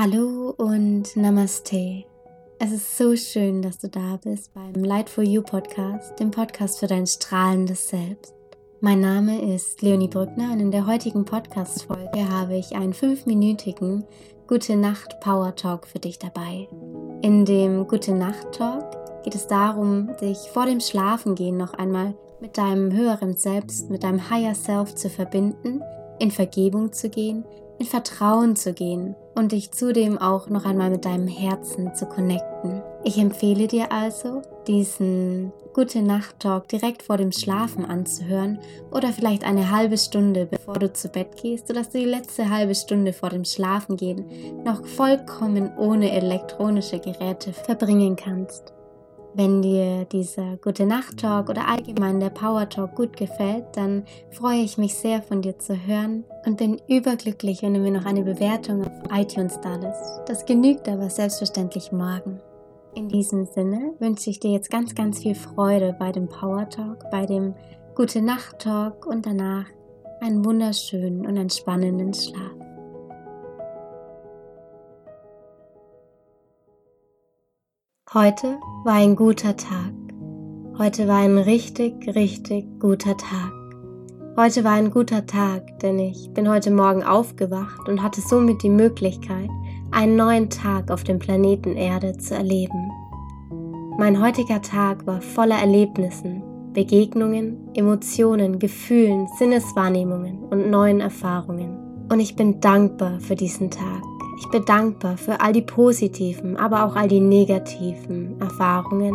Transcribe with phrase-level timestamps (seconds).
[0.00, 2.04] Hallo und Namaste.
[2.60, 6.78] Es ist so schön, dass du da bist beim Light for You Podcast, dem Podcast
[6.78, 8.32] für dein strahlendes Selbst.
[8.80, 14.04] Mein Name ist Leonie Brückner und in der heutigen Podcast-Folge habe ich einen fünfminütigen
[14.46, 16.68] Gute Nacht Power Talk für dich dabei.
[17.22, 18.84] In dem Gute Nacht Talk
[19.24, 24.30] geht es darum, dich vor dem Schlafengehen noch einmal mit deinem höheren Selbst, mit deinem
[24.30, 25.82] Higher Self zu verbinden,
[26.20, 27.44] in Vergebung zu gehen,
[27.80, 32.82] in Vertrauen zu gehen und dich zudem auch noch einmal mit deinem Herzen zu connecten.
[33.04, 38.58] Ich empfehle dir also, diesen Gute Nacht Talk direkt vor dem Schlafen anzuhören
[38.90, 42.74] oder vielleicht eine halbe Stunde bevor du zu Bett gehst, sodass du die letzte halbe
[42.74, 44.24] Stunde vor dem Schlafengehen
[44.64, 48.72] noch vollkommen ohne elektronische Geräte verbringen kannst.
[49.34, 54.60] Wenn dir dieser Gute Nacht Talk oder allgemein der Power Talk gut gefällt, dann freue
[54.60, 58.22] ich mich sehr von dir zu hören und bin überglücklich, wenn du mir noch eine
[58.22, 60.22] Bewertung auf iTunes da lässt.
[60.26, 62.40] Das genügt aber selbstverständlich morgen.
[62.94, 67.10] In diesem Sinne wünsche ich dir jetzt ganz, ganz viel Freude bei dem Power Talk,
[67.10, 67.54] bei dem
[67.94, 69.66] Gute Nacht Talk und danach
[70.20, 72.67] einen wunderschönen und entspannenden Schlaf.
[78.14, 79.92] Heute war ein guter Tag.
[80.78, 83.52] Heute war ein richtig, richtig guter Tag.
[84.34, 88.70] Heute war ein guter Tag, denn ich bin heute Morgen aufgewacht und hatte somit die
[88.70, 89.50] Möglichkeit,
[89.90, 92.90] einen neuen Tag auf dem Planeten Erde zu erleben.
[93.98, 102.06] Mein heutiger Tag war voller Erlebnissen, Begegnungen, Emotionen, Gefühlen, Sinneswahrnehmungen und neuen Erfahrungen.
[102.10, 104.02] Und ich bin dankbar für diesen Tag.
[104.40, 109.12] Ich bin dankbar für all die positiven, aber auch all die negativen Erfahrungen,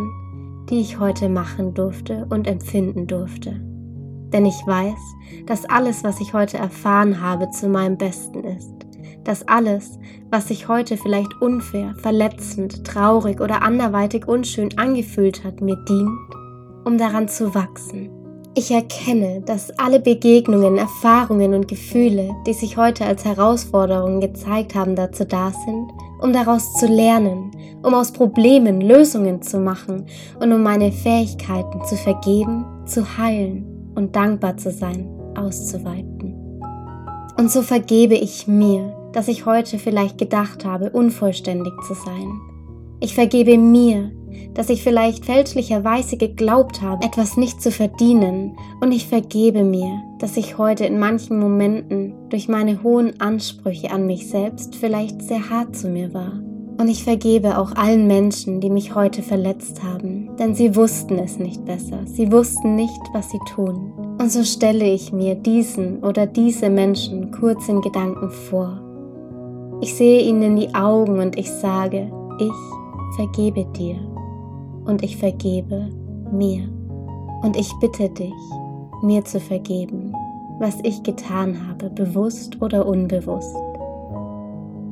[0.70, 3.52] die ich heute machen durfte und empfinden durfte.
[4.34, 5.00] Denn ich weiß,
[5.46, 8.74] dass alles, was ich heute erfahren habe, zu meinem Besten ist.
[9.24, 9.98] Dass alles,
[10.30, 16.36] was sich heute vielleicht unfair, verletzend, traurig oder anderweitig unschön angefühlt hat, mir dient,
[16.84, 18.10] um daran zu wachsen
[18.56, 24.96] ich erkenne, dass alle Begegnungen, Erfahrungen und Gefühle, die sich heute als Herausforderungen gezeigt haben,
[24.96, 25.92] dazu da sind,
[26.22, 27.52] um daraus zu lernen,
[27.82, 30.06] um aus Problemen Lösungen zu machen
[30.40, 36.36] und um meine Fähigkeiten zu vergeben, zu heilen und dankbar zu sein, auszuweiten.
[37.38, 42.40] Und so vergebe ich mir, dass ich heute vielleicht gedacht habe, unvollständig zu sein.
[43.00, 44.12] Ich vergebe mir,
[44.54, 50.38] dass ich vielleicht fälschlicherweise geglaubt habe, etwas nicht zu verdienen, und ich vergebe mir, dass
[50.38, 55.76] ich heute in manchen Momenten durch meine hohen Ansprüche an mich selbst vielleicht sehr hart
[55.76, 56.34] zu mir war.
[56.80, 61.38] Und ich vergebe auch allen Menschen, die mich heute verletzt haben, denn sie wussten es
[61.38, 63.94] nicht besser, sie wussten nicht, was sie tun.
[64.20, 68.80] Und so stelle ich mir diesen oder diese Menschen kurz in Gedanken vor.
[69.82, 73.98] Ich sehe ihnen in die Augen und ich sage, ich vergebe dir
[74.86, 75.90] und ich vergebe
[76.32, 76.70] mir.
[77.44, 78.34] Und ich bitte dich,
[79.02, 80.14] mir zu vergeben,
[80.60, 83.56] was ich getan habe, bewusst oder unbewusst.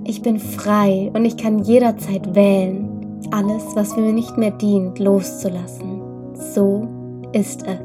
[0.04, 6.02] Ich bin frei und ich kann jederzeit wählen, alles, was mir nicht mehr dient, loszulassen.
[6.34, 6.88] So
[7.34, 7.80] ist es.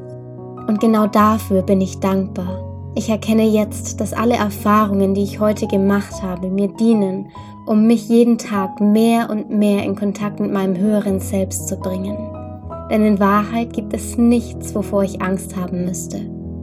[0.67, 2.63] Und genau dafür bin ich dankbar.
[2.99, 7.27] Ich erkenne jetzt, dass alle Erfahrungen, die ich heute gemacht habe, mir dienen,
[7.67, 12.17] um mich jeden Tag mehr und mehr in Kontakt mit meinem höheren Selbst zu bringen.
[12.91, 16.21] Denn in Wahrheit gibt es nichts, wovor ich Angst haben müsste.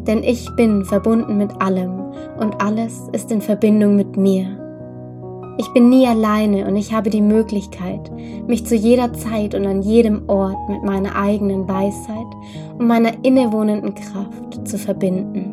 [0.07, 2.01] Denn ich bin verbunden mit allem
[2.39, 4.47] und alles ist in Verbindung mit mir.
[5.59, 8.11] Ich bin nie alleine und ich habe die Möglichkeit,
[8.47, 12.25] mich zu jeder Zeit und an jedem Ort mit meiner eigenen Weisheit
[12.79, 15.52] und meiner innewohnenden Kraft zu verbinden.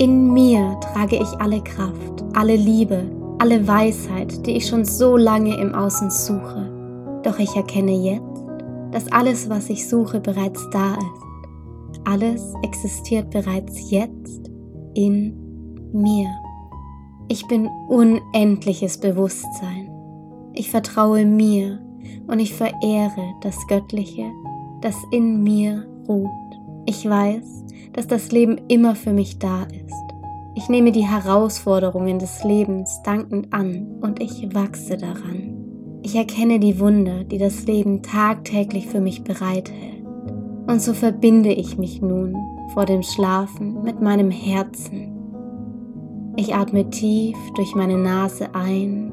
[0.00, 3.10] In mir trage ich alle Kraft, alle Liebe,
[3.40, 6.70] alle Weisheit, die ich schon so lange im Außen suche.
[7.24, 8.44] Doch ich erkenne jetzt,
[8.92, 12.00] dass alles, was ich suche, bereits da ist.
[12.04, 14.48] Alles existiert bereits jetzt
[14.94, 15.36] in
[15.92, 16.28] mir.
[17.26, 19.90] Ich bin unendliches Bewusstsein.
[20.54, 21.80] Ich vertraue mir
[22.28, 24.30] und ich verehre das Göttliche,
[24.80, 26.47] das in mir ruht.
[26.88, 30.08] Ich weiß, dass das Leben immer für mich da ist
[30.58, 35.54] ich nehme die Herausforderungen des Lebens dankend an und ich wachse daran.
[36.02, 40.04] Ich erkenne die Wunder, die das Leben tagtäglich für mich bereithält.
[40.66, 42.34] Und so verbinde ich mich nun
[42.74, 45.12] vor dem Schlafen mit meinem Herzen.
[46.36, 49.12] Ich atme tief durch meine Nase ein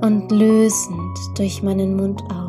[0.00, 2.39] und lösend durch meinen Mund aus.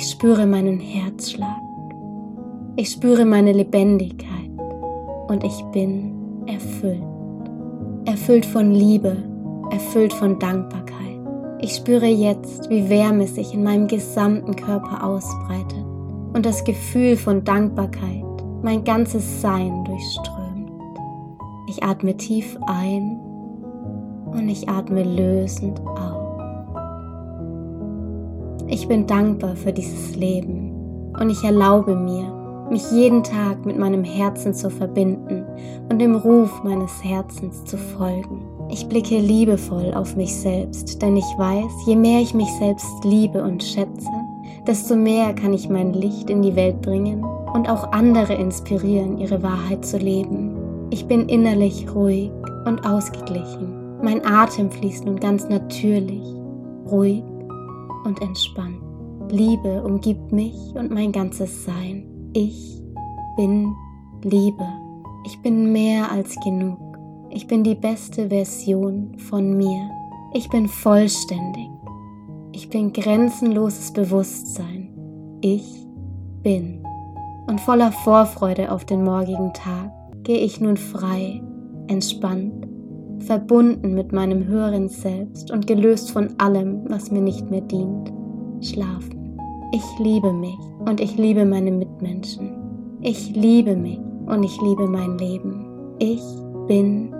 [0.00, 1.60] Ich spüre meinen Herzschlag.
[2.76, 4.48] Ich spüre meine Lebendigkeit
[5.26, 7.02] und ich bin erfüllt.
[8.04, 9.16] Erfüllt von Liebe,
[9.72, 11.18] erfüllt von Dankbarkeit.
[11.60, 15.84] Ich spüre jetzt, wie Wärme sich in meinem gesamten Körper ausbreitet
[16.32, 18.24] und das Gefühl von Dankbarkeit
[18.62, 20.70] mein ganzes Sein durchströmt.
[21.68, 23.18] Ich atme tief ein
[24.30, 26.17] und ich atme lösend aus.
[28.70, 34.04] Ich bin dankbar für dieses Leben und ich erlaube mir, mich jeden Tag mit meinem
[34.04, 35.42] Herzen zu verbinden
[35.88, 38.42] und dem Ruf meines Herzens zu folgen.
[38.68, 43.42] Ich blicke liebevoll auf mich selbst, denn ich weiß, je mehr ich mich selbst liebe
[43.42, 44.10] und schätze,
[44.66, 47.24] desto mehr kann ich mein Licht in die Welt bringen
[47.54, 50.54] und auch andere inspirieren, ihre Wahrheit zu leben.
[50.90, 52.30] Ich bin innerlich ruhig
[52.66, 53.98] und ausgeglichen.
[54.02, 56.22] Mein Atem fließt nun ganz natürlich,
[56.90, 57.22] ruhig
[58.08, 58.82] und entspannt.
[59.30, 62.30] Liebe umgibt mich und mein ganzes Sein.
[62.32, 62.82] Ich
[63.36, 63.74] bin
[64.22, 64.66] Liebe.
[65.26, 66.78] Ich bin mehr als genug.
[67.30, 69.90] Ich bin die beste Version von mir.
[70.32, 71.68] Ich bin vollständig.
[72.52, 74.88] Ich bin grenzenloses Bewusstsein.
[75.42, 75.86] Ich
[76.42, 76.82] bin.
[77.46, 79.92] Und voller Vorfreude auf den morgigen Tag
[80.24, 81.42] gehe ich nun frei,
[81.86, 82.66] entspannt,
[83.20, 88.12] verbunden mit meinem höheren Selbst und gelöst von allem, was mir nicht mehr dient,
[88.60, 89.38] schlafen.
[89.72, 92.50] Ich liebe mich und ich liebe meine Mitmenschen.
[93.00, 95.66] Ich liebe mich und ich liebe mein Leben.
[95.98, 96.22] Ich
[96.66, 97.14] bin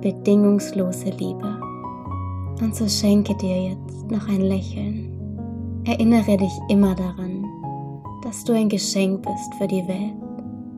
[0.00, 1.60] bedingungslose Liebe.
[2.60, 5.12] Und so schenke dir jetzt noch ein Lächeln.
[5.84, 7.44] Erinnere dich immer daran,
[8.22, 10.14] dass du ein Geschenk bist für die Welt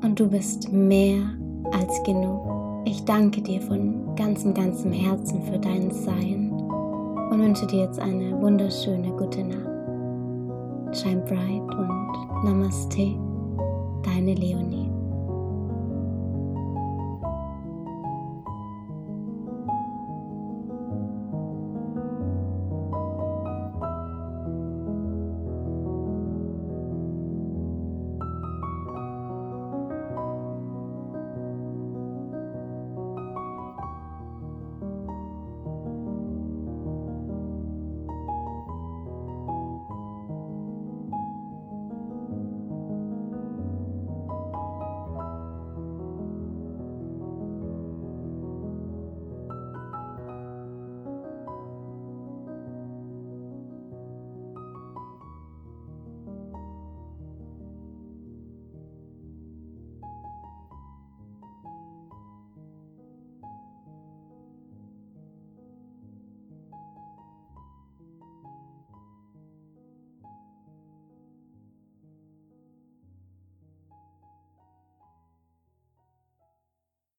[0.02, 1.22] und du bist mehr
[1.72, 2.49] als genug.
[2.84, 6.50] Ich danke dir von ganzem, ganzem Herzen für dein Sein
[7.30, 10.96] und wünsche dir jetzt eine wunderschöne gute Nacht.
[10.96, 13.14] Shine bright und Namaste,
[14.02, 14.79] deine Leonie.